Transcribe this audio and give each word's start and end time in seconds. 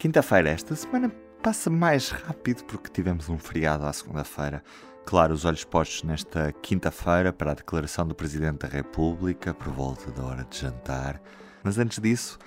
Quinta-feira, 0.00 0.48
esta 0.48 0.74
semana 0.74 1.10
passa 1.42 1.68
mais 1.68 2.08
rápido 2.08 2.64
porque 2.64 2.88
tivemos 2.88 3.28
um 3.28 3.38
feriado 3.38 3.84
à 3.84 3.92
segunda-feira. 3.92 4.64
Claro, 5.04 5.34
os 5.34 5.44
olhos 5.44 5.62
postos 5.62 6.04
nesta 6.04 6.50
quinta-feira 6.52 7.34
para 7.34 7.50
a 7.50 7.54
declaração 7.54 8.08
do 8.08 8.14
Presidente 8.14 8.60
da 8.60 8.68
República 8.68 9.52
por 9.52 9.70
volta 9.70 10.10
da 10.10 10.24
hora 10.24 10.46
de 10.48 10.56
jantar. 10.56 11.20
Mas 11.62 11.76
antes 11.76 11.98
disso, 11.98 12.38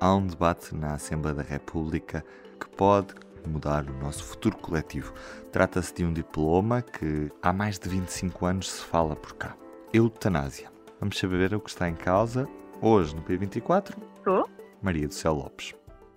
há 0.00 0.14
um 0.14 0.26
debate 0.26 0.74
na 0.74 0.94
Assembleia 0.94 1.34
da 1.34 1.42
República 1.42 2.24
que 2.58 2.70
pode 2.70 3.12
mudar 3.46 3.84
o 3.84 3.92
nosso 4.02 4.24
futuro 4.24 4.56
coletivo. 4.56 5.12
Trata-se 5.52 5.92
de 5.92 6.06
um 6.06 6.12
diploma 6.14 6.80
que 6.80 7.30
há 7.42 7.52
mais 7.52 7.78
de 7.78 7.86
25 7.86 8.46
anos 8.46 8.70
se 8.70 8.82
fala 8.82 9.14
por 9.14 9.34
cá. 9.34 9.54
Eutanásia. 9.92 10.72
Vamos 11.00 11.18
saber 11.18 11.52
o 11.52 11.60
que 11.60 11.68
está 11.68 11.86
em 11.86 11.96
causa 11.96 12.48
hoje 12.80 13.14
no 13.14 13.20
P24. 13.20 13.94
Estou? 14.16 14.48
Maria 14.80 15.06
do 15.06 15.12
Céu 15.12 15.34
Lopes. 15.34 15.74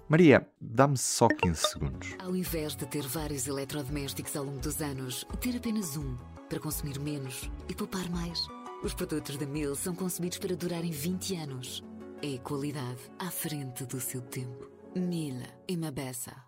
Maria, 0.09 0.47
dá-me 0.61 0.97
só 0.97 1.27
15 1.27 1.59
segundos. 1.59 2.15
Ao 2.23 2.35
invés 2.35 2.75
de 2.75 2.87
ter 2.87 3.03
vários 3.03 3.47
eletrodomésticos 3.47 4.35
ao 4.35 4.45
longo 4.45 4.59
dos 4.59 4.81
anos, 4.81 5.25
ter 5.41 5.57
apenas 5.57 5.97
um 5.97 6.17
para 6.49 6.59
consumir 6.59 6.97
menos 6.99 7.51
e 7.69 7.75
poupar 7.75 8.09
mais. 8.09 8.47
Os 8.83 8.93
produtos 8.93 9.37
da 9.37 9.45
Mil 9.45 9.75
são 9.75 9.93
concebidos 9.93 10.37
para 10.37 10.55
durarem 10.55 10.91
20 10.91 11.35
anos. 11.35 11.83
É 12.23 12.37
qualidade 12.39 13.01
à 13.19 13.29
frente 13.29 13.85
do 13.85 13.99
seu 13.99 14.21
tempo. 14.21 14.71
Mila 14.95 15.45
e 15.67 15.75
Mabessa 15.75 16.47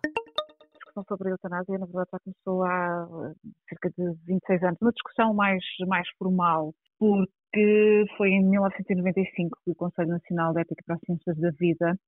discussão 0.90 1.04
sobre 1.08 1.28
a 1.28 1.30
eutanásia, 1.32 1.78
na 1.78 1.86
verdade, 1.86 2.08
já 2.12 2.18
começou 2.18 2.64
há 2.64 3.08
eh, 3.30 3.50
cerca 3.68 3.90
de 3.90 4.12
26 4.26 4.62
anos. 4.62 4.78
Uma 4.80 4.92
discussão 4.92 5.34
mais, 5.34 5.64
mais 5.86 6.08
formal, 6.18 6.74
porque 6.98 8.04
foi 8.16 8.30
em 8.30 8.44
1995 8.44 9.58
que 9.64 9.70
o 9.70 9.74
Conselho 9.74 10.08
Nacional 10.08 10.52
de 10.52 10.60
Ética 10.60 10.82
para 10.84 10.96
as 10.96 11.00
Ciências 11.04 11.36
da 11.38 11.50
Vida 11.52 11.98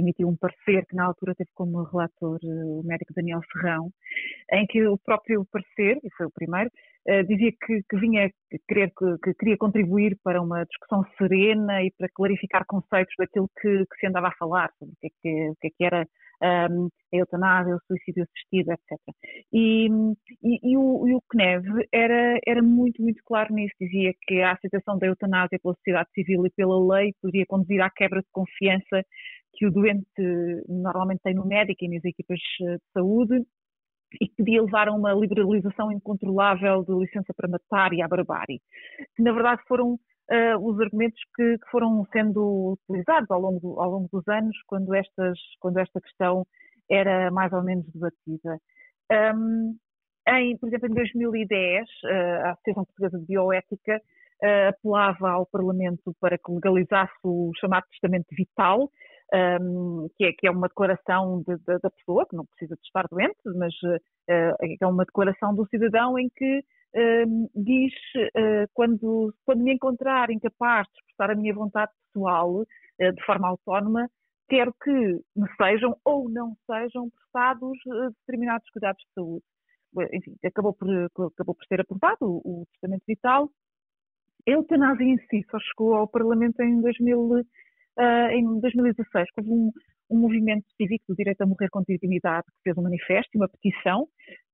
emitiu 0.00 0.28
um 0.28 0.36
parecer 0.36 0.84
que 0.86 0.96
na 0.96 1.04
altura 1.04 1.34
teve 1.34 1.50
como 1.54 1.82
relator 1.84 2.38
eh, 2.42 2.64
o 2.64 2.82
médico 2.84 3.14
Daniel 3.14 3.40
Ferrão, 3.52 3.90
em 4.52 4.66
que 4.66 4.86
o 4.86 4.98
próprio 4.98 5.46
parecer, 5.50 5.98
e 6.02 6.10
foi 6.16 6.26
o 6.26 6.32
primeiro, 6.32 6.70
eh, 7.06 7.22
dizia 7.22 7.52
que, 7.52 7.82
que 7.88 7.96
vinha 7.98 8.30
querer, 8.68 8.90
que, 8.96 9.18
que, 9.22 9.34
queria 9.34 9.56
contribuir 9.56 10.18
para 10.22 10.42
uma 10.42 10.64
discussão 10.64 11.04
serena 11.18 11.82
e 11.82 11.90
para 11.96 12.08
clarificar 12.14 12.64
conceitos 12.66 13.14
daquilo 13.18 13.48
que, 13.60 13.84
que 13.86 13.96
se 14.00 14.06
andava 14.06 14.28
a 14.28 14.36
falar, 14.38 14.70
sobre 14.78 14.94
o 14.94 14.96
que 15.00 15.06
é 15.06 15.10
que, 15.22 15.66
é 15.66 15.70
que 15.76 15.84
era 15.84 16.06
um, 16.42 16.88
a 17.12 17.16
eutanásia, 17.16 17.74
o 17.74 17.80
suicídio 17.86 18.24
assistido, 18.24 18.72
etc. 18.72 18.98
E, 19.52 19.88
e, 20.42 20.72
e, 20.72 20.76
o, 20.76 21.08
e 21.08 21.14
o 21.14 21.22
CNEV 21.30 21.64
era, 21.92 22.38
era 22.46 22.62
muito, 22.62 23.02
muito 23.02 23.22
claro 23.24 23.52
nisso, 23.54 23.74
dizia 23.80 24.12
que 24.22 24.40
a 24.40 24.52
aceitação 24.52 24.98
da 24.98 25.06
eutanásia 25.06 25.58
pela 25.62 25.74
sociedade 25.74 26.08
civil 26.14 26.46
e 26.46 26.50
pela 26.50 26.96
lei 26.96 27.12
podia 27.20 27.44
conduzir 27.46 27.80
à 27.80 27.90
quebra 27.90 28.20
de 28.20 28.28
confiança 28.32 29.04
que 29.54 29.66
o 29.66 29.70
doente 29.70 30.04
normalmente 30.68 31.20
tem 31.22 31.34
no 31.34 31.46
médico 31.46 31.84
e 31.84 31.88
nas 31.88 32.04
equipas 32.04 32.38
de 32.38 32.78
saúde 32.92 33.44
e 34.20 34.28
que 34.28 34.34
podia 34.36 34.62
levar 34.62 34.88
a 34.88 34.92
uma 34.92 35.12
liberalização 35.12 35.92
incontrolável 35.92 36.82
de 36.84 36.92
licença 36.94 37.32
para 37.34 37.48
matar 37.48 37.92
e 37.92 38.02
à 38.02 38.08
barbárie, 38.08 38.60
que 39.14 39.22
na 39.22 39.32
verdade 39.32 39.62
foram 39.68 39.94
uh, 39.94 40.58
os 40.60 40.80
argumentos 40.80 41.20
que, 41.36 41.58
que, 41.58 41.70
foram 41.70 42.04
sendo 42.12 42.76
utilizados 42.88 43.30
ao 43.30 43.40
longo, 43.40 43.80
ao 43.80 43.90
longo 43.90 44.08
dos 44.12 44.26
anos, 44.28 44.56
quando, 44.66 44.94
estas, 44.94 45.38
quando 45.60 45.78
esta 45.78 46.00
questão 46.00 46.46
era 46.90 47.30
mais 47.30 47.52
ou 47.52 47.62
menos 47.62 47.86
debatida. 47.92 48.58
Um, 49.34 49.76
em, 50.28 50.56
por 50.58 50.68
exemplo, 50.68 50.88
em 50.88 50.94
2010, 50.94 51.88
uh, 51.88 52.46
a 52.46 52.50
Associação 52.52 52.84
Portuguesa 52.84 53.18
de 53.18 53.26
Bioética 53.26 54.00
apelava 54.68 55.32
ao 55.32 55.44
Parlamento 55.44 56.16
para 56.18 56.38
que 56.38 56.50
legalizasse 56.50 57.12
o 57.22 57.52
chamado 57.60 57.84
testamento 57.90 58.28
vital, 58.32 58.90
um, 59.32 60.08
que, 60.16 60.24
é, 60.24 60.32
que, 60.32 60.46
é, 60.46 60.50
uma 60.50 60.68
declaração 60.68 61.42
de, 61.46 61.56
de, 61.56 61.78
da 61.78 61.90
pessoa, 61.90 62.26
que 62.26 62.36
não 62.36 62.44
precisa 62.46 62.74
de 62.74 62.82
estar 62.82 63.06
doente, 63.08 63.38
mas 63.56 63.72
uh, 63.82 63.98
é 64.28 64.86
uma 64.86 65.04
declaração 65.04 65.54
do 65.54 65.66
cidadão 65.68 66.18
em 66.18 66.28
que 66.34 66.64
diz 67.54 67.92
uh, 68.16 68.68
quando, 68.74 69.32
quando 69.44 69.62
me 69.62 69.72
encontrar 69.72 70.28
incapaz 70.30 70.88
de 70.88 70.98
expressar 70.98 71.30
a 71.30 71.36
minha 71.36 71.54
vontade 71.54 71.92
pessoal 72.12 72.62
uh, 72.62 72.66
de 72.98 73.24
forma 73.24 73.48
autónoma, 73.48 74.08
quero 74.48 74.74
que 74.82 74.90
me 74.90 75.48
sejam 75.56 75.96
ou 76.04 76.28
não 76.28 76.56
sejam 76.66 77.08
prestados 77.10 77.78
determinados 78.18 78.68
cuidados 78.70 79.00
de 79.04 79.12
saúde. 79.14 79.44
Enfim, 80.12 80.36
acabou 80.44 80.72
por, 80.72 80.88
acabou 80.88 81.54
por 81.54 81.64
ser 81.66 81.80
aprovado 81.80 82.18
o, 82.22 82.62
o 82.62 82.66
Testamento 82.72 83.04
Vital. 83.06 83.48
A 84.48 84.50
eutanásia 84.50 85.04
em 85.04 85.18
si 85.28 85.46
só 85.50 85.58
chegou 85.60 85.94
ao 85.94 86.08
Parlamento 86.08 86.60
em 86.60 86.80
2000 86.80 87.44
Uh, 88.00 88.30
em 88.32 88.60
2016 88.60 89.28
houve 89.36 89.50
um, 89.50 89.70
um, 90.08 90.20
movimento 90.20 90.64
cívico 90.74 91.04
do 91.06 91.14
direito 91.14 91.42
a 91.42 91.46
morrer 91.46 91.68
com 91.68 91.82
dignidade 91.86 92.46
que 92.46 92.62
fez 92.64 92.78
um 92.78 92.82
manifesto 92.82 93.28
e 93.34 93.36
uma 93.36 93.46
petição 93.46 94.08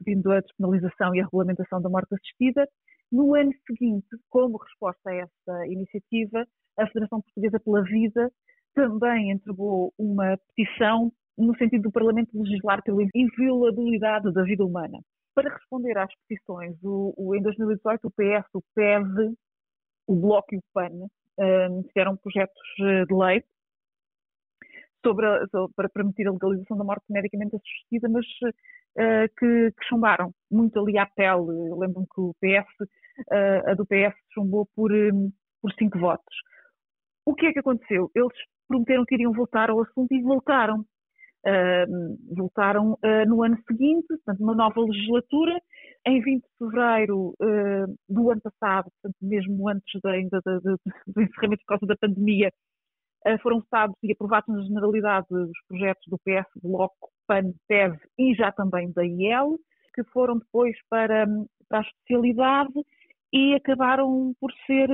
pedindo 0.04 0.32
a 0.32 0.40
despenalização 0.40 1.14
e 1.14 1.20
a 1.20 1.24
regulamentação 1.24 1.80
da 1.80 1.88
morte 1.88 2.12
assistida. 2.12 2.66
No 3.12 3.36
ano 3.36 3.52
seguinte, 3.64 4.08
como 4.28 4.58
resposta 4.58 5.10
a 5.10 5.14
essa 5.14 5.66
iniciativa, 5.68 6.44
a 6.76 6.88
Federação 6.88 7.22
Portuguesa 7.22 7.60
pela 7.60 7.84
Vida 7.84 8.32
também 8.74 9.30
entregou 9.30 9.94
uma 9.96 10.36
petição 10.48 11.12
no 11.38 11.56
sentido 11.56 11.82
do 11.82 11.92
Parlamento 11.92 12.36
legislar 12.36 12.82
pela 12.82 13.00
inviolabilidade 13.14 14.32
da 14.32 14.42
vida 14.42 14.64
humana. 14.64 14.98
Para 15.36 15.54
responder 15.54 15.96
às 15.98 16.12
petições, 16.26 16.74
o, 16.82 17.14
o, 17.16 17.36
em 17.36 17.42
2018 17.42 18.08
o 18.08 18.10
PS, 18.10 18.48
o 18.54 18.62
PEV, 18.74 19.34
o 20.08 20.16
Bloco 20.16 20.52
e 20.52 20.58
o 20.58 20.62
PAN 20.74 21.06
fizeram 21.88 22.16
projetos 22.16 22.62
eh, 22.80 23.04
de 23.04 23.14
lei 23.14 23.42
sobre, 25.04 25.26
a, 25.26 25.40
para 25.74 25.88
permitir 25.88 26.26
a 26.26 26.32
legalização 26.32 26.76
da 26.76 26.84
morte 26.84 27.04
medicamente 27.08 27.56
assistida, 27.56 28.08
mas 28.08 28.26
uh, 28.26 29.34
que, 29.38 29.70
que, 29.70 29.84
chumbaram 29.88 30.32
muito 30.50 30.78
ali 30.80 30.98
à 30.98 31.06
pele. 31.06 31.46
Lembro-me 31.78 32.06
que 32.12 32.20
o 32.20 32.34
PS, 32.40 32.68
uh, 32.80 32.86
eh, 33.30 33.70
a 33.70 33.74
do 33.74 33.86
PS 33.86 34.16
chumbou 34.34 34.66
por, 34.74 34.92
um, 34.92 35.30
por 35.62 35.72
cinco 35.74 35.98
votos. 35.98 36.34
O 37.24 37.34
que 37.34 37.46
é 37.46 37.52
que 37.52 37.60
aconteceu? 37.60 38.10
Eles 38.14 38.36
prometeram 38.66 39.04
que 39.04 39.14
iriam 39.14 39.32
voltar 39.32 39.70
ao 39.70 39.80
assunto 39.80 40.12
e 40.12 40.22
voltaram. 40.22 40.84
Uh, 41.46 42.34
voltaram 42.34 42.98
no 43.28 43.44
ano 43.44 43.56
seguinte, 43.68 44.08
portanto, 44.08 44.40
uma 44.40 44.54
nova 44.56 44.80
legislatura. 44.80 45.56
Em 46.06 46.20
20 46.20 46.42
de 46.42 46.48
fevereiro 46.58 47.34
uh, 47.40 47.96
do 48.08 48.30
ano 48.30 48.40
passado, 48.40 48.90
portanto, 48.92 49.16
mesmo 49.20 49.68
antes 49.68 50.04
ainda 50.04 50.40
do 50.40 51.20
encerramento 51.20 51.62
por 51.62 51.78
causa 51.78 51.86
da 51.86 51.96
pandemia, 51.96 52.50
foram 53.42 53.58
votados 53.58 53.96
e 54.04 54.12
aprovados 54.12 54.54
na 54.54 54.62
generalidade 54.62 55.26
os 55.30 55.50
projetos 55.68 56.04
do 56.06 56.18
PS, 56.18 56.48
Bloco, 56.62 57.10
PAN, 57.26 57.52
PEV 57.66 57.98
e 58.16 58.34
já 58.34 58.52
também 58.52 58.92
da 58.92 59.04
IEL, 59.04 59.58
que 59.94 60.04
foram 60.04 60.38
depois 60.38 60.76
para, 60.88 61.26
para 61.68 61.78
a 61.78 61.82
especialidade 61.82 62.72
e 63.32 63.54
acabaram 63.54 64.32
por 64.40 64.52
ser 64.66 64.88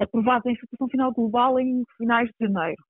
aprovados 0.00 0.46
em 0.46 0.56
situação 0.56 0.88
final 0.88 1.12
global 1.12 1.58
em 1.58 1.84
finais 1.96 2.28
de 2.28 2.46
janeiro. 2.46 2.82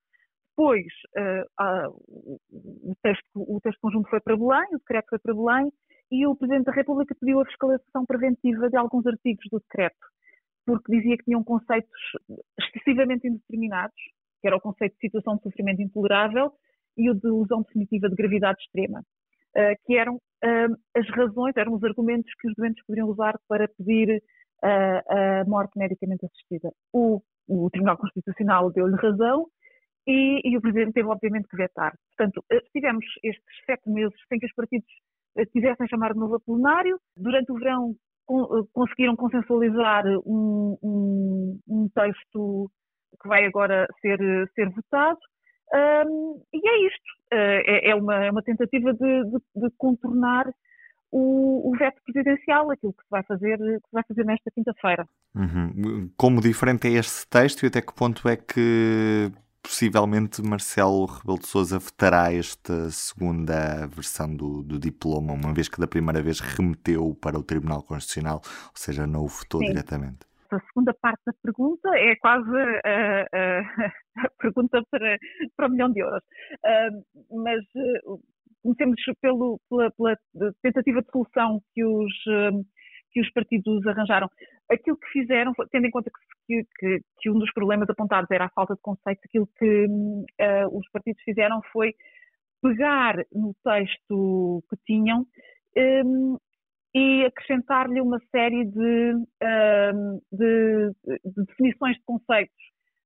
Depois, 0.50 0.87
uh, 1.16 1.88
uh, 1.88 2.38
o, 2.50 2.94
texto, 3.03 3.25
o 3.34 3.60
texto 3.62 3.78
conjunto 3.81 4.10
foi 4.10 4.21
para 4.21 4.37
Belém, 4.37 4.66
o 4.72 4.78
decreto 4.78 5.06
foi 5.09 5.18
para 5.18 5.34
Belém, 5.34 5.72
e 6.10 6.27
o 6.27 6.34
Presidente 6.34 6.66
da 6.66 6.72
República 6.72 7.15
pediu 7.18 7.41
a 7.41 7.47
fiscalização 7.47 8.04
preventiva 8.04 8.68
de 8.68 8.77
alguns 8.77 9.07
artigos 9.07 9.45
do 9.51 9.60
decreto, 9.60 10.07
porque 10.66 10.97
dizia 10.97 11.16
que 11.16 11.24
tinham 11.24 11.45
conceitos 11.45 12.01
excessivamente 12.59 13.28
indeterminados, 13.28 13.97
que 14.41 14.47
era 14.47 14.57
o 14.57 14.60
conceito 14.60 14.95
de 14.95 15.01
situação 15.01 15.36
de 15.36 15.42
sofrimento 15.42 15.83
intolerável 15.83 16.53
e 16.97 17.10
o 17.10 17.15
de 17.15 17.28
lesão 17.28 17.62
definitiva 17.62 18.09
de 18.09 18.16
gravidade 18.16 18.60
extrema, 18.62 19.01
uh, 19.01 19.86
que 19.86 19.97
eram 19.97 20.21
as 20.97 21.07
razões, 21.10 21.54
eram 21.54 21.74
os 21.74 21.84
argumentos 21.84 22.33
que 22.41 22.48
os 22.48 22.54
doentes 22.56 22.83
poderiam 22.86 23.10
usar 23.10 23.39
para 23.47 23.68
pedir 23.68 24.22
a 24.63 25.45
morte 25.47 25.78
medicamente 25.78 26.24
assistida. 26.24 26.72
O, 26.92 27.21
o 27.47 27.68
Tribunal 27.71 27.98
Constitucional 27.98 28.71
deu-lhe 28.71 28.97
razão 28.97 29.48
e, 30.06 30.41
e, 30.45 30.56
o 30.56 30.60
Presidente 30.60 30.95
teve, 30.95 31.09
obviamente, 31.09 31.48
que 31.48 31.56
vetar. 31.56 31.95
Portanto, 32.16 32.45
eh, 32.51 32.63
tivemos 32.72 33.04
estes 33.22 33.45
sete 33.66 33.89
meses 33.91 34.18
sem 34.28 34.39
que 34.39 34.47
os 34.47 34.54
partidos 34.54 34.89
eh, 34.89 35.09
quisessem 35.53 35.88
chamar 35.88 36.12
de 36.12 36.18
novo 36.18 36.36
a 36.36 36.41
plenário. 36.41 36.98
Durante 37.16 37.50
o 37.53 37.56
verão 37.56 37.94
eh, 38.30 38.66
conseguiram 38.72 39.16
consensualizar 39.16 40.04
um, 40.27 40.78
um, 40.82 41.60
um, 41.68 41.88
texto 41.94 42.71
que 43.21 43.28
vai 43.28 43.44
agora 43.44 43.86
ser, 44.00 44.18
ser 44.54 44.71
votado. 44.71 45.18
Um, 45.72 46.42
e 46.53 46.68
é 46.68 46.86
isto. 46.86 47.10
é, 47.32 47.91
é, 47.91 47.94
uma, 47.94 48.24
é 48.24 48.30
uma 48.30 48.42
tentativa 48.42 48.92
de, 48.92 49.24
de, 49.24 49.38
de 49.56 49.71
contornar 49.78 50.47
o, 51.10 51.71
o, 51.71 51.77
veto 51.77 52.00
presidencial, 52.04 52.71
aquilo 52.71 52.92
que 52.92 53.03
se 53.03 53.10
vai 53.10 53.22
fazer, 53.24 53.59
que 53.59 53.92
vai 53.92 54.03
fazer 54.06 54.24
nesta 54.24 54.50
quinta-feira. 54.50 55.06
Uhum. 55.34 56.10
Como 56.16 56.41
diferente 56.41 56.86
é 56.86 56.92
este 56.92 57.28
texto 57.28 57.65
e 57.65 57.66
até 57.66 57.80
que 57.80 57.94
ponto 57.94 58.28
é 58.28 58.36
que 58.36 59.30
possivelmente 59.62 60.42
Marcelo 60.42 61.07
Rebelo 61.07 61.39
de 61.39 61.47
Sousa 61.47 61.78
vetará 61.78 62.33
esta 62.33 62.91
segunda 62.91 63.86
versão 63.86 64.34
do, 64.34 64.62
do, 64.62 64.78
diploma, 64.78 65.33
uma 65.33 65.53
vez 65.53 65.68
que 65.68 65.80
da 65.80 65.86
primeira 65.86 66.22
vez 66.22 66.41
remeteu 66.41 67.16
para 67.21 67.39
o 67.39 67.42
Tribunal 67.42 67.83
Constitucional, 67.83 68.41
ou 68.45 68.77
seja, 68.77 69.07
não 69.07 69.24
o 69.24 69.28
votou 69.28 69.60
Sim. 69.60 69.68
diretamente. 69.68 70.30
A 70.51 70.60
segunda 70.66 70.92
parte 71.01 71.21
da 71.24 71.33
pergunta 71.42 71.89
é 71.97 72.16
quase 72.16 72.51
a, 72.84 73.27
a, 73.33 74.27
a 74.27 74.30
pergunta 74.39 74.83
para, 74.91 75.16
para 75.57 75.66
um 75.68 75.71
milhão 75.71 75.92
de 75.92 76.01
euros. 76.01 76.22
Uh, 76.65 77.45
mas 77.45 77.60
uh, 78.06 78.21
comecemos 78.63 79.01
pelo, 79.21 79.60
pela, 79.68 79.91
pela, 79.92 80.16
tentativa 80.63 81.03
de 81.03 81.10
solução 81.13 81.63
que 81.72 81.84
os, 81.84 82.13
uh, 82.27 82.65
que 83.10 83.21
os 83.21 83.30
partidos 83.33 83.86
arranjaram. 83.86 84.28
Aquilo 84.71 84.97
que 84.97 85.09
fizeram, 85.09 85.53
tendo 85.71 85.86
em 85.86 85.91
conta 85.91 86.10
que, 86.47 86.65
que, 86.78 87.01
que, 87.21 87.30
um 87.30 87.39
dos 87.39 87.53
problemas 87.53 87.89
apontados 87.89 88.30
era 88.30 88.47
a 88.47 88.51
falta 88.51 88.74
de 88.74 88.80
conceitos, 88.80 89.24
aquilo 89.24 89.48
que 89.59 89.86
os 90.72 90.89
partidos 90.91 91.22
fizeram 91.22 91.60
foi 91.72 91.95
pegar 92.62 93.16
no 93.33 93.54
texto 93.65 94.62
que 94.68 94.77
tinham 94.86 95.27
um, 95.77 96.36
e 96.95 97.24
acrescentar-lhe 97.24 98.01
uma 98.01 98.18
série 98.30 98.65
de, 98.65 99.15
uh, 99.15 100.22
de, 100.33 100.91
de, 101.24 101.45
definições 101.47 101.97
de 101.97 102.03
conceitos. 102.04 102.56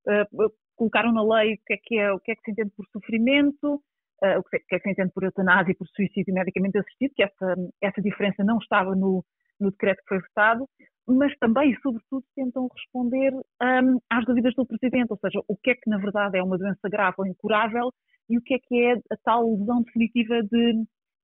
Uh, 0.07 0.53
colocaram 0.75 1.13
na 1.13 1.23
lei 1.23 1.55
o 1.55 1.59
que, 1.67 1.75
é 1.75 1.77
que 1.77 1.99
é, 1.99 2.13
o 2.13 2.19
que 2.19 2.33
é 2.33 2.35
que 2.35 2.43
se 2.45 2.51
entende 2.51 2.73
por 2.77 2.87
sofrimento, 2.89 3.75
uh, 4.23 4.39
o 4.39 4.43
que 4.45 4.57
é 4.57 4.79
que 4.79 4.81
se 4.81 4.91
entende 4.91 5.13
por 5.13 5.25
eutanásia 5.25 5.73
e 5.73 5.77
por 5.77 5.87
suicídio 5.89 6.35
medicamente 6.35 6.79
assistido, 6.79 7.13
que 7.15 7.23
essa, 7.23 7.55
essa 7.83 8.01
diferença 8.01 8.43
não 8.43 8.59
estava 8.59 8.95
no, 8.95 9.25
no 9.61 9.71
decreto 9.71 9.99
que 10.03 10.09
foi 10.09 10.21
votado, 10.21 10.69
mas 11.07 11.37
também 11.39 11.71
e 11.71 11.81
sobretudo 11.81 12.25
tentam 12.35 12.69
responder 12.75 13.35
um, 13.35 13.99
às 14.11 14.25
dúvidas 14.25 14.55
do 14.55 14.67
Presidente, 14.67 15.11
ou 15.11 15.19
seja, 15.19 15.41
o 15.47 15.57
que 15.57 15.71
é 15.71 15.75
que 15.75 15.89
na 15.89 15.99
verdade 15.99 16.39
é 16.39 16.43
uma 16.43 16.59
doença 16.59 16.89
grave 16.89 17.17
ou 17.19 17.27
incurável 17.27 17.93
e 18.29 18.39
o 18.39 18.43
que 18.43 18.55
é 18.55 18.59
que 18.59 18.81
é 18.81 18.93
a 18.95 19.17
tal 19.23 19.55
lesão 19.55 19.83
definitiva 19.83 20.43
de, 20.43 20.73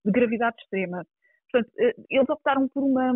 de 0.05 0.13
gravidade 0.13 0.57
extrema. 0.61 1.05
Portanto, 1.51 1.73
eh, 1.79 1.95
eles 2.11 2.29
optaram 2.29 2.69
por 2.69 2.83
uma, 2.83 3.13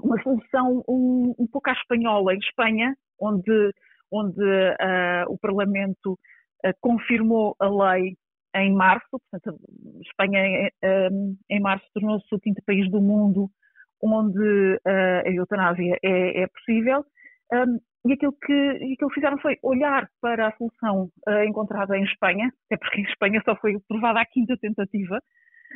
uma 0.00 0.22
solução 0.22 0.82
um, 0.88 1.34
um 1.38 1.46
pouco 1.46 1.70
à 1.70 1.72
espanhola. 1.74 2.34
Em 2.34 2.38
Espanha, 2.38 2.96
onde, 3.20 3.72
onde 4.10 4.42
uh, 4.42 5.30
o 5.30 5.38
Parlamento 5.38 6.18
uh, 6.64 6.72
confirmou 6.80 7.54
a 7.60 7.68
lei 7.68 8.16
em 8.54 8.72
março, 8.72 9.06
portanto, 9.10 9.60
Espanha 10.00 10.70
uh, 10.82 11.36
em 11.50 11.60
março 11.60 11.84
tornou-se 11.92 12.34
o 12.34 12.40
quinto 12.40 12.62
país 12.64 12.90
do 12.90 13.00
mundo 13.00 13.50
onde 14.02 14.80
a 14.86 15.30
eutanásia 15.30 15.96
é, 16.02 16.42
é 16.42 16.46
possível. 16.48 17.04
Um, 17.52 17.78
e 18.08 18.12
aquilo 18.12 18.32
que, 18.32 18.92
aquilo 18.92 19.08
que 19.08 19.14
fizeram 19.14 19.38
foi 19.38 19.58
olhar 19.62 20.08
para 20.20 20.48
a 20.48 20.56
solução 20.56 21.10
encontrada 21.46 21.96
em 21.96 22.04
Espanha, 22.04 22.52
até 22.70 22.76
porque 22.76 23.00
em 23.00 23.04
Espanha 23.04 23.42
só 23.44 23.56
foi 23.56 23.74
aprovada 23.74 24.20
a 24.20 24.26
quinta 24.26 24.56
tentativa, 24.56 25.20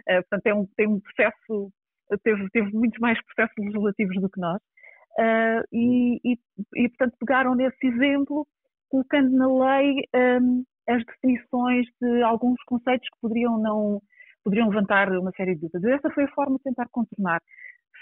Uh, 0.09 0.23
portanto, 0.29 0.47
é 0.47 0.55
um, 0.55 0.67
tem 0.77 0.87
um 0.87 1.01
processo, 1.01 1.73
teve, 2.23 2.49
teve 2.51 2.73
muitos 2.73 2.99
mais 2.99 3.19
processos 3.25 3.55
legislativos 3.59 4.21
do 4.21 4.31
que 4.31 4.41
nós. 4.41 4.61
Uh, 5.19 5.63
e, 5.73 6.21
e, 6.25 6.39
e, 6.77 6.89
portanto, 6.89 7.17
pegaram 7.19 7.55
nesse 7.55 7.87
exemplo, 7.87 8.47
colocando 8.89 9.31
na 9.31 9.47
lei 9.47 9.97
um, 10.15 10.65
as 10.89 11.05
definições 11.05 11.87
de 12.01 12.23
alguns 12.23 12.63
conceitos 12.65 13.09
que 13.09 13.21
poderiam 13.21 13.59
não 13.59 14.01
poderiam 14.43 14.69
levantar 14.69 15.11
uma 15.13 15.31
série 15.33 15.55
de 15.55 15.61
dúvidas. 15.61 15.85
Essa 15.85 16.11
foi 16.15 16.25
a 16.25 16.31
forma 16.33 16.57
de 16.57 16.63
tentar 16.63 16.89
contornar. 16.91 17.43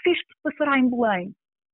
Isto 0.05 0.35
passará 0.43 0.77
em 0.77 0.89
Belém 0.89 1.33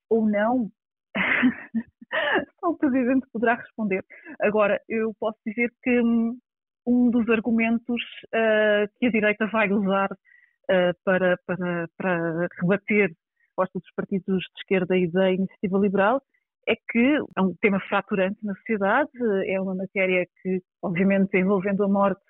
ou 0.10 0.28
não, 0.30 0.70
só 2.60 2.70
o 2.70 2.78
Presidente 2.78 3.28
poderá 3.32 3.56
responder. 3.56 4.04
Agora, 4.40 4.80
eu 4.88 5.14
posso 5.20 5.38
dizer 5.46 5.72
que 5.84 6.02
hum, 6.02 6.38
um 6.86 7.10
dos 7.10 7.28
argumentos 7.30 8.02
uh, 8.28 8.88
que 9.00 9.08
a 9.08 9.12
direita 9.12 9.48
vai 9.48 9.72
usar 9.72 10.12
uh, 10.12 10.94
para, 11.04 11.38
para, 11.46 11.88
para 11.98 12.48
rebater 12.62 13.12
a 13.58 13.64
dos 13.74 13.94
partidos 13.96 14.42
de 14.42 14.60
esquerda 14.60 14.98
e 14.98 15.10
da 15.10 15.32
iniciativa 15.32 15.78
liberal 15.80 16.22
é 16.68 16.76
que 16.76 17.18
é 17.38 17.42
um 17.42 17.56
tema 17.62 17.80
fraturante 17.80 18.38
na 18.44 18.56
sociedade, 18.56 19.12
é 19.46 19.62
uma 19.62 19.76
matéria 19.76 20.28
que, 20.42 20.62
obviamente, 20.82 21.38
envolvendo 21.38 21.84
a 21.84 21.88
morte, 21.88 22.22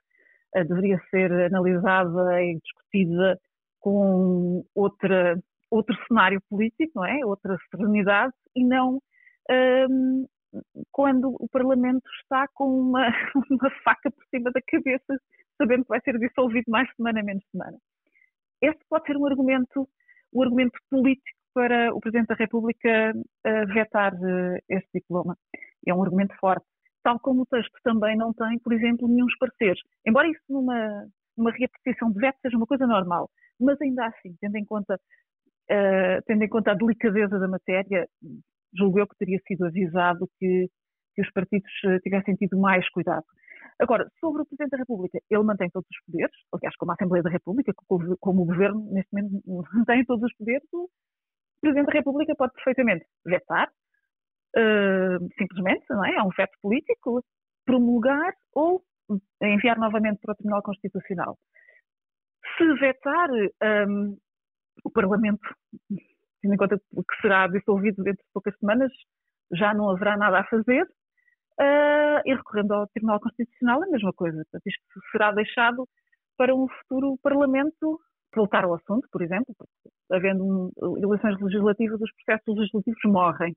uh, 0.56 0.66
deveria 0.66 1.02
ser 1.10 1.32
analisada 1.32 2.44
e 2.44 2.60
discutida 2.60 3.40
com 3.80 4.64
outra, 4.74 5.38
outro 5.76 5.96
cenário 6.08 6.42
político, 6.50 6.92
não 6.96 7.06
é? 7.06 7.26
Outra 7.26 7.58
serenidade 7.72 8.34
e 8.56 8.64
não 8.64 9.00
um, 9.50 10.26
quando 10.92 11.36
o 11.40 11.48
Parlamento 11.50 12.08
está 12.22 12.48
com 12.54 12.66
uma, 12.66 13.08
uma 13.50 13.72
faca 13.84 14.10
por 14.12 14.24
cima 14.30 14.52
da 14.52 14.62
cabeça, 14.62 15.20
sabendo 15.58 15.84
que 15.84 15.90
vai 15.90 16.02
ser 16.02 16.18
dissolvido 16.18 16.70
mais 16.70 16.90
semana, 16.96 17.24
menos 17.24 17.44
semana. 17.52 17.78
Esse 18.62 18.80
pode 18.90 19.06
ser 19.06 19.18
um 19.18 19.26
argumento, 19.26 19.88
um 20.34 20.44
argumento 20.44 20.80
político 20.90 21.38
para 21.54 21.94
o 21.94 22.00
Presidente 22.00 22.28
da 22.28 22.36
República 22.36 23.14
uh, 23.16 23.74
vetar 23.74 24.14
uh, 24.14 24.58
este 24.70 24.90
diploma. 24.94 25.38
É 25.88 25.94
um 25.94 26.04
argumento 26.04 26.36
forte. 26.40 26.66
Tal 27.04 27.20
como 27.20 27.44
o 27.44 27.46
texto 27.46 27.78
também 27.84 28.18
não 28.18 28.34
tem, 28.34 28.60
por 28.60 28.74
exemplo, 28.74 29.08
nenhum 29.08 29.28
pareceres. 29.40 29.80
Embora 30.06 30.28
isso 30.28 30.42
numa, 30.50 31.08
numa 31.38 31.52
reapreciação 31.52 32.12
de 32.12 32.20
veto 32.20 32.40
seja 32.42 32.58
uma 32.58 32.66
coisa 32.66 32.88
normal, 32.88 33.30
mas 33.60 33.80
ainda 33.82 34.08
assim, 34.08 34.36
tendo 34.42 34.58
em 34.58 34.66
conta, 34.66 35.00
uh, 35.72 36.22
tendo 36.26 36.44
em 36.44 36.50
conta 36.50 36.72
a 36.72 36.76
delicadeza 36.76 37.40
da 37.40 37.48
matéria, 37.48 38.08
julgo 38.78 39.00
eu 39.00 39.08
que 39.08 39.18
teria 39.18 39.40
sido 39.48 39.66
avisado 39.66 40.30
que, 40.40 40.70
que 41.16 41.22
os 41.22 41.32
partidos 41.32 41.72
eh, 41.86 42.00
tivessem 42.00 42.36
tido 42.36 42.60
mais 42.60 42.88
cuidado. 42.90 43.24
Agora, 43.80 44.10
sobre 44.20 44.42
o 44.42 44.46
Presidente 44.46 44.72
da 44.72 44.78
República, 44.78 45.20
ele 45.30 45.44
mantém 45.44 45.70
todos 45.70 45.88
os 45.90 46.06
poderes, 46.06 46.36
aliás, 46.54 46.76
como 46.78 46.92
a 46.92 46.96
Assembleia 46.96 47.24
da 47.24 47.30
República, 47.30 47.74
como 47.88 48.42
o 48.42 48.46
Governo, 48.46 48.86
neste 48.92 49.14
momento, 49.14 49.42
mantém 49.74 50.06
todos 50.06 50.24
os 50.24 50.36
poderes, 50.36 50.68
o 50.74 50.90
Presidente 51.62 51.88
da 51.88 51.94
República 51.94 52.36
pode 52.36 52.54
perfeitamente 52.54 53.06
vetar, 53.26 53.70
uh, 54.58 55.28
simplesmente, 55.38 55.86
não 55.90 56.06
é? 56.06 56.16
É 56.16 56.24
um 56.24 56.30
veto 56.38 56.58
político, 56.62 57.24
promulgar 57.66 58.34
ou 58.54 58.84
enviar 59.42 59.78
novamente 59.78 60.20
para 60.22 60.34
o 60.34 60.36
Tribunal 60.36 60.64
Constitucional. 60.64 61.38
Se 62.58 62.74
vetar, 62.76 63.30
um, 63.90 64.18
o 64.84 64.92
Parlamento 64.92 65.48
tendo 66.46 66.54
em 66.54 66.58
conta 66.58 66.78
que 66.78 67.22
será 67.22 67.48
dissolvido 67.48 68.04
dentro 68.04 68.24
de 68.24 68.32
poucas 68.32 68.56
semanas, 68.60 68.92
já 69.52 69.74
não 69.74 69.90
haverá 69.90 70.16
nada 70.16 70.40
a 70.40 70.44
fazer. 70.46 70.84
Uh, 71.60 72.20
e 72.26 72.36
recorrendo 72.36 72.74
ao 72.74 72.88
Tribunal 72.88 73.20
Constitucional, 73.20 73.82
a 73.82 73.88
mesma 73.88 74.12
coisa. 74.14 74.38
Portanto, 74.44 74.68
isto 74.68 74.84
será 75.12 75.32
deixado 75.32 75.88
para 76.38 76.54
um 76.54 76.68
futuro 76.68 77.18
Parlamento 77.24 78.00
voltar 78.36 78.66
ao 78.66 78.74
assunto, 78.74 79.08
por 79.10 79.22
exemplo, 79.22 79.56
havendo 80.12 80.44
um, 80.44 80.98
eleições 80.98 81.40
legislativas, 81.40 82.02
os 82.02 82.12
processos 82.12 82.58
legislativos 82.58 83.00
morrem 83.06 83.56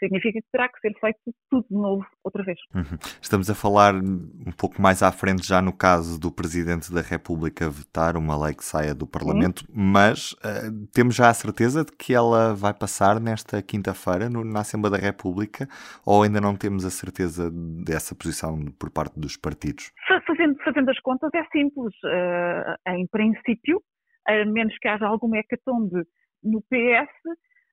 significa 0.00 0.40
que 0.40 0.48
terá 0.50 0.68
que 0.68 0.80
ser 0.80 0.92
feito 0.98 1.18
tudo 1.48 1.66
de 1.70 1.76
novo 1.76 2.04
outra 2.24 2.42
vez. 2.42 2.58
Uhum. 2.74 2.98
Estamos 3.20 3.48
a 3.48 3.54
falar 3.54 3.94
um 3.94 4.52
pouco 4.56 4.80
mais 4.82 5.02
à 5.02 5.12
frente 5.12 5.46
já 5.46 5.62
no 5.62 5.72
caso 5.72 6.18
do 6.18 6.32
Presidente 6.32 6.92
da 6.92 7.00
República 7.00 7.70
vetar 7.70 8.16
uma 8.16 8.42
lei 8.42 8.54
que 8.54 8.64
saia 8.64 8.94
do 8.94 9.06
Parlamento, 9.06 9.60
uhum. 9.68 9.84
mas 9.84 10.32
uh, 10.32 10.86
temos 10.92 11.14
já 11.14 11.28
a 11.28 11.34
certeza 11.34 11.84
de 11.84 11.92
que 11.92 12.14
ela 12.14 12.54
vai 12.54 12.74
passar 12.74 13.20
nesta 13.20 13.62
quinta-feira 13.62 14.28
na 14.28 14.60
Assembleia 14.60 14.98
da 14.98 15.06
República 15.06 15.68
ou 16.04 16.22
ainda 16.22 16.40
não 16.40 16.56
temos 16.56 16.84
a 16.84 16.90
certeza 16.90 17.50
dessa 17.84 18.14
posição 18.14 18.58
por 18.78 18.90
parte 18.90 19.20
dos 19.20 19.36
partidos? 19.36 19.92
Fazendo, 20.26 20.56
fazendo 20.64 20.90
as 20.90 20.98
contas 21.00 21.30
é 21.34 21.44
simples. 21.52 21.94
Uh, 22.04 22.90
em 22.94 23.06
princípio, 23.06 23.82
a 24.26 24.44
menos 24.44 24.76
que 24.78 24.88
haja 24.88 25.06
alguma 25.06 25.38
hecatombe 25.38 26.02
no 26.42 26.62
PS, 26.62 27.10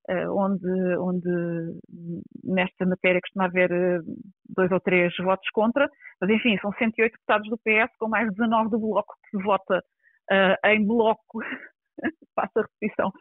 onde, 0.10 0.98
onde 0.98 1.80
nesta 2.44 2.86
matéria 2.86 3.22
costuma 3.22 3.46
haver 3.46 3.72
eh, 3.72 4.00
dois 4.50 4.72
ou 4.72 4.80
três 4.80 5.14
votos 5.18 5.50
contra, 5.52 5.90
mas 6.22 6.30
enfim, 6.30 6.58
são 6.62 6.72
108 6.72 7.12
deputados 7.12 7.50
do 7.50 7.58
PS 7.58 7.96
com 8.00 8.08
mais 8.08 8.32
19 8.34 8.70
do 8.70 8.80
Bloco 8.80 9.16
que 9.30 9.38
vota 9.44 9.84
uh, 10.32 10.68
em 10.68 10.86
bloco, 10.86 11.40
passa 12.36 12.60
a 12.60 12.64
repetição, 12.64 13.12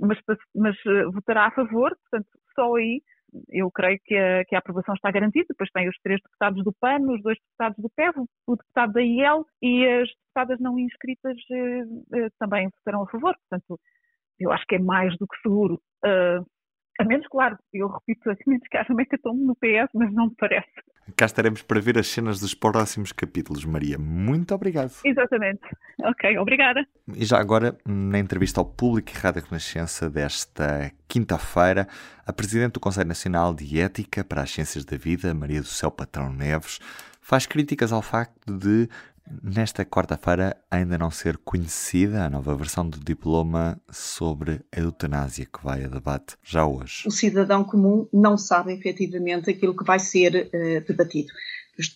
mas, 0.00 0.18
mas 0.54 0.76
uh, 0.86 1.12
votará 1.12 1.46
a 1.46 1.50
favor, 1.52 1.96
portanto, 2.10 2.28
só 2.54 2.74
aí 2.74 3.00
eu 3.48 3.70
creio 3.70 3.98
que 4.04 4.14
a, 4.14 4.44
que 4.44 4.54
a, 4.54 4.58
aprovação 4.58 4.94
está 4.94 5.10
garantida. 5.10 5.46
Depois 5.48 5.70
tem 5.70 5.88
os 5.88 5.96
três 6.02 6.20
deputados 6.20 6.62
do 6.62 6.72
PAN, 6.78 7.00
os 7.08 7.22
dois 7.22 7.38
deputados 7.38 7.78
do 7.78 7.88
PEV, 7.96 8.26
o 8.46 8.56
deputado 8.56 8.92
da 8.92 9.00
IEL 9.00 9.46
e 9.62 9.86
as 9.86 10.08
deputadas 10.08 10.60
não 10.60 10.78
inscritas 10.78 11.38
também 12.38 12.68
votarão 12.68 13.04
a 13.04 13.06
favor. 13.06 13.34
Portanto, 13.48 13.80
eu 14.40 14.52
acho 14.52 14.64
que 14.66 14.76
é 14.76 14.78
mais 14.78 15.16
do 15.18 15.26
que 15.26 15.40
seguro 15.42 15.80
uh, 16.04 16.44
A 17.00 17.04
menos, 17.04 17.26
claro, 17.28 17.56
eu 17.72 17.88
repito, 17.88 18.30
a 18.30 18.36
menos 18.46 18.66
que 18.68 18.76
haja 18.76 18.94
mecatombe 18.94 19.42
no 19.44 19.56
PS, 19.56 19.90
mas 19.94 20.12
não 20.12 20.26
me 20.26 20.34
parece. 20.38 20.70
Cá 21.16 21.26
estaremos 21.26 21.62
para 21.62 21.80
ver 21.80 21.98
as 21.98 22.06
cenas 22.06 22.38
dos 22.38 22.54
próximos 22.54 23.10
capítulos, 23.10 23.64
Maria. 23.64 23.98
Muito 23.98 24.54
obrigado. 24.54 24.92
Exatamente. 25.04 25.60
Ok, 26.04 26.38
obrigada. 26.38 26.86
E 27.16 27.24
já 27.24 27.40
agora, 27.40 27.76
na 27.84 28.18
entrevista 28.18 28.60
ao 28.60 28.64
público 28.64 29.10
e 29.10 29.18
Rádio 29.18 29.42
Renascença 29.42 30.08
desta 30.08 30.92
quinta-feira, 31.08 31.88
a 32.24 32.32
Presidente 32.32 32.74
do 32.74 32.80
Conselho 32.80 33.08
Nacional 33.08 33.52
de 33.52 33.80
Ética 33.80 34.22
para 34.22 34.42
as 34.42 34.50
Ciências 34.50 34.84
da 34.84 34.96
Vida, 34.96 35.34
Maria 35.34 35.60
do 35.60 35.66
Céu 35.66 35.90
Patrão 35.90 36.32
Neves, 36.32 36.78
faz 37.20 37.46
críticas 37.46 37.92
ao 37.92 38.02
facto 38.02 38.56
de 38.56 38.88
nesta 39.42 39.84
quarta-feira 39.84 40.56
ainda 40.70 40.98
não 40.98 41.10
ser 41.10 41.36
conhecida 41.38 42.24
a 42.24 42.30
nova 42.30 42.54
versão 42.54 42.88
do 42.88 42.98
diploma 42.98 43.80
sobre 43.90 44.60
a 44.74 44.80
eutanásia 44.80 45.46
que 45.46 45.62
vai 45.62 45.84
a 45.84 45.88
debate 45.88 46.36
já 46.42 46.66
hoje. 46.66 47.02
O 47.06 47.10
cidadão 47.10 47.64
comum 47.64 48.08
não 48.12 48.36
sabe 48.36 48.72
efetivamente 48.72 49.50
aquilo 49.50 49.76
que 49.76 49.84
vai 49.84 49.98
ser 49.98 50.50
uh, 50.52 50.86
debatido. 50.86 51.32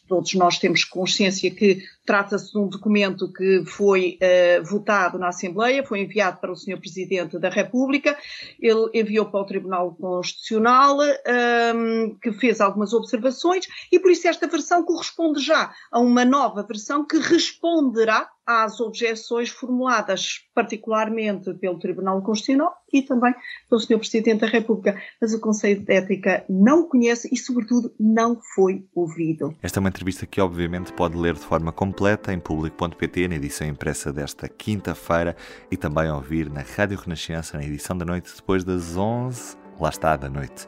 Todos 0.09 0.33
nós 0.35 0.59
temos 0.59 0.85
consciência 0.85 1.50
que 1.50 1.83
trata-se 2.07 2.53
de 2.53 2.59
um 2.59 2.69
documento 2.69 3.31
que 3.33 3.65
foi 3.67 4.17
uh, 4.23 4.65
votado 4.65 5.19
na 5.19 5.29
Assembleia, 5.29 5.85
foi 5.85 6.01
enviado 6.01 6.39
para 6.41 6.53
o 6.53 6.57
Sr. 6.57 6.79
Presidente 6.79 7.39
da 7.39 7.49
República, 7.49 8.17
ele 8.61 8.89
enviou 8.95 9.27
para 9.27 9.41
o 9.41 9.45
Tribunal 9.45 9.95
Constitucional, 9.95 10.99
ehm, 11.03 12.17
que 12.23 12.33
fez 12.33 12.61
algumas 12.61 12.93
observações, 12.93 13.67
e 13.91 13.99
por 13.99 14.11
isso 14.11 14.29
esta 14.29 14.47
versão 14.47 14.85
corresponde 14.85 15.41
já 15.41 15.73
a 15.91 15.99
uma 15.99 16.25
nova 16.25 16.63
versão 16.63 17.05
que 17.05 17.19
responderá 17.19 18.31
às 18.47 18.79
objeções 18.79 19.49
formuladas 19.49 20.47
particularmente 20.55 21.53
pelo 21.55 21.81
Tribunal 21.81 22.23
Constitucional 22.23 22.73
e 22.93 23.03
também 23.03 23.35
pelo 23.69 23.81
Sr. 23.81 23.99
Presidente 23.99 24.43
da 24.43 24.47
República. 24.47 24.97
Mas 25.21 25.35
o 25.35 25.41
Conselho 25.41 25.81
de 25.81 25.93
Ética 25.93 26.45
não 26.49 26.85
conhece 26.85 27.29
e, 27.33 27.37
sobretudo, 27.37 27.93
não 27.99 28.41
foi 28.55 28.87
ouvido. 28.95 29.53
Esta 29.61 29.79
é 29.79 29.81
uma 29.81 29.89
entrevista 29.89 30.27
que, 30.27 30.41
obviamente, 30.41 30.93
pode 30.93 31.17
ler 31.17 31.35
de 31.35 31.41
forma 31.41 31.73
completa 31.73 31.96
em 32.31 32.38
público.pt, 32.38 33.29
na 33.29 33.37
edição 33.37 33.67
impressa 33.67 34.12
desta 34.12 34.49
quinta-feira 34.49 35.35
e 35.71 35.76
também 35.76 36.11
ouvir 36.11 36.50
na 36.50 36.61
Rádio 36.61 36.99
Renascença, 36.99 37.57
na 37.57 37.65
edição 37.65 37.97
da 37.97 38.05
noite, 38.05 38.31
depois 38.37 38.62
das 38.62 38.97
11, 38.97 39.57
lá 39.81 39.88
está, 39.88 40.15
da 40.15 40.29
noite. 40.29 40.67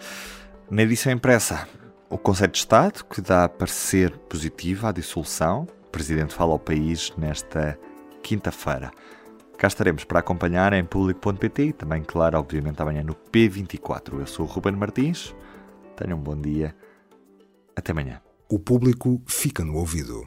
Na 0.70 0.82
edição 0.82 1.12
impressa, 1.12 1.68
o 2.08 2.16
Conselho 2.16 2.52
de 2.52 2.58
Estado, 2.58 3.04
que 3.04 3.20
dá 3.20 3.46
parecer 3.46 4.16
positivo 4.28 4.86
à 4.86 4.92
dissolução, 4.92 5.66
o 5.86 5.90
Presidente 5.90 6.34
fala 6.34 6.52
ao 6.52 6.58
país 6.58 7.12
nesta 7.18 7.78
quinta-feira. 8.22 8.90
Cá 9.58 9.66
estaremos 9.66 10.04
para 10.04 10.20
acompanhar 10.20 10.72
em 10.72 10.84
público.pt 10.84 11.62
e 11.62 11.72
também, 11.74 12.02
claro, 12.02 12.38
obviamente 12.38 12.80
amanhã 12.80 13.02
no 13.02 13.14
P24. 13.14 14.20
Eu 14.20 14.26
sou 14.26 14.46
o 14.46 14.48
Ruben 14.48 14.76
Martins. 14.76 15.34
Tenham 15.94 16.16
um 16.16 16.22
bom 16.22 16.40
dia. 16.40 16.74
Até 17.76 17.92
amanhã. 17.92 18.22
O 18.48 18.58
público 18.58 19.20
fica 19.26 19.62
no 19.62 19.76
ouvido. 19.76 20.26